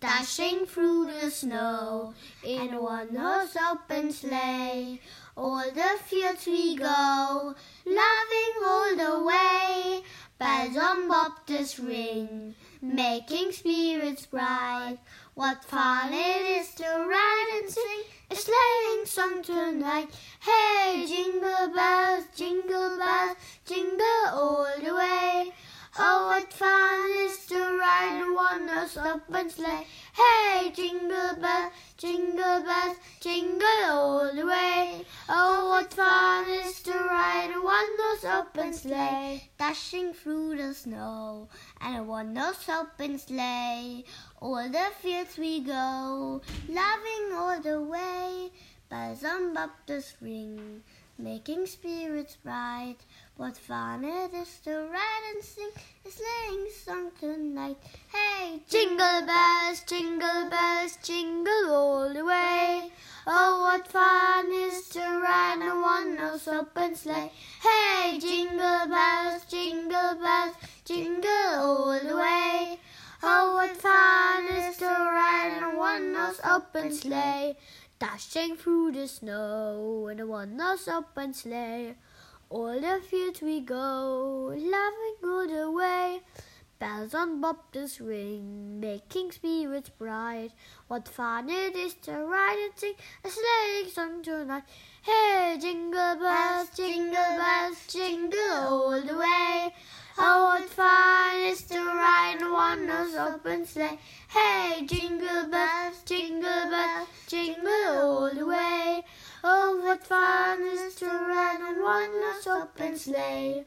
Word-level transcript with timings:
dashing 0.00 0.66
through 0.66 1.06
the 1.06 1.30
snow 1.30 2.14
in 2.44 2.74
a 2.74 2.82
one-horse 2.82 3.56
open 3.70 4.12
sleigh. 4.12 5.00
All 5.36 5.64
the 5.70 5.98
fields 6.04 6.46
we 6.46 6.76
go, 6.76 7.54
laughing 7.84 8.54
all 8.64 8.96
the 8.96 9.24
way. 9.24 10.02
Bells 10.38 10.76
on 10.76 11.08
bobtails 11.08 11.78
ring, 11.86 12.54
making 12.82 13.52
spirits 13.52 14.26
bright. 14.26 14.98
What 15.34 15.64
fun 15.64 16.12
it 16.12 16.60
is 16.60 16.74
to 16.76 16.84
ride 16.84 17.60
and 17.60 17.70
sing 17.70 18.02
a 18.30 18.36
sleighing 18.36 19.04
song 19.04 19.42
tonight. 19.42 20.08
Hey, 20.40 21.04
jingle 21.06 21.74
bells, 21.74 22.24
jingle 22.34 22.96
bells, 22.98 23.36
jingle 23.66 23.75
ride 28.68 28.96
a 28.96 29.14
open 29.14 29.50
sleigh. 29.50 29.86
Hey, 30.12 30.70
jingle 30.70 31.36
bells, 31.40 31.72
jingle 31.96 32.62
bells, 32.62 32.96
jingle 33.20 33.84
all 33.84 34.34
the 34.34 34.46
way. 34.46 35.04
Oh, 35.28 35.70
what 35.70 35.92
fun 35.92 36.48
is 36.50 36.82
to 36.82 36.92
ride 36.92 37.52
a 37.54 37.60
one-horse 37.60 38.24
open 38.24 38.72
sleigh, 38.72 39.50
dashing 39.58 40.12
through 40.12 40.56
the 40.56 40.74
snow, 40.74 41.48
and 41.80 41.98
a 41.98 42.02
one-horse 42.02 42.68
open 42.68 43.18
sleigh. 43.18 44.04
All 44.40 44.68
the 44.68 44.90
fields 45.00 45.38
we 45.38 45.60
go, 45.60 46.40
laughing 46.68 47.32
all 47.34 47.60
the 47.60 47.80
way. 47.80 48.50
Bells 48.88 49.24
on 49.24 49.54
bobtails 49.54 50.14
ring, 50.20 50.82
making 51.18 51.66
spirits 51.66 52.36
bright. 52.36 52.98
What 53.36 53.56
fun 53.56 54.04
it 54.04 54.32
is 54.32 54.60
to 54.64 54.88
ride 54.90 55.32
and 55.34 55.44
sing 55.44 55.70
a. 56.04 56.10
Hey, 56.10 56.55
jingle 59.16 59.34
bells, 59.34 59.80
jingle 59.86 60.50
bells, 60.50 60.98
jingle 61.02 61.70
all 61.70 62.12
the 62.12 62.22
way. 62.22 62.90
Oh, 63.26 63.62
what 63.62 63.88
fun 63.88 64.52
is 64.52 64.88
to 64.90 65.00
ride 65.00 65.62
a 65.62 65.74
one-horse 65.80 66.48
open 66.48 66.94
sleigh. 66.94 67.32
Hey, 67.62 68.18
jingle 68.18 68.86
bells, 68.88 69.44
jingle 69.48 70.16
bells, 70.20 70.54
jingle 70.84 71.30
all 71.54 71.98
the 71.98 72.14
way. 72.14 72.78
Oh, 73.22 73.54
what 73.54 73.76
fun 73.76 74.48
is 74.54 74.76
to 74.78 74.84
ride 74.84 75.60
a 75.62 75.78
one-horse 75.78 76.40
open 76.44 76.92
sleigh. 76.92 77.56
Dashing 77.98 78.56
through 78.56 78.92
the 78.92 79.08
snow 79.08 80.08
in 80.08 80.20
a 80.20 80.26
one-horse 80.26 80.88
open 80.88 81.32
sleigh. 81.32 81.94
All 82.50 82.78
the 82.78 83.00
fields 83.08 83.40
we 83.40 83.60
go, 83.60 84.52
laughing 84.54 85.16
all 85.24 85.46
the 85.48 85.70
way. 85.70 85.75
Bells 86.96 87.14
on 87.14 87.42
bobtails 87.42 88.00
ring, 88.00 88.80
making 88.80 89.30
spirits 89.30 89.90
bright. 89.90 90.52
What 90.88 91.06
fun 91.06 91.50
it 91.50 91.76
is 91.76 91.92
to 92.04 92.12
ride 92.12 92.58
and 92.58 92.72
sing 92.74 92.94
a 93.22 93.28
sleighing 93.28 93.90
song 93.90 94.22
tonight. 94.22 94.62
Hey, 95.02 95.58
jingle 95.60 96.16
bells, 96.16 96.70
jingle 96.74 97.12
bells, 97.12 97.86
jingle 97.86 98.40
all 98.40 99.02
the 99.02 99.14
way. 99.14 99.74
Oh, 100.16 100.56
what 100.56 100.70
fun 100.70 101.36
it 101.36 101.50
is 101.50 101.62
to 101.64 101.78
ride 101.84 102.38
in 102.40 102.50
one 102.50 102.88
horse 102.88 103.14
open 103.14 103.66
sleigh. 103.66 103.98
Hey, 104.28 104.86
jingle 104.86 105.48
bells, 105.50 106.02
jingle 106.06 106.70
bells, 106.70 107.08
jingle 107.26 107.98
all 108.00 108.34
the 108.34 108.46
way. 108.46 109.04
Oh, 109.44 109.82
what 109.84 110.02
fun 110.02 110.62
it 110.62 110.80
is 110.86 110.94
to 110.94 111.06
ride 111.08 111.60
on 111.60 111.82
one 111.82 112.10
horse 112.22 112.46
open 112.46 112.96
sleigh. 112.96 113.66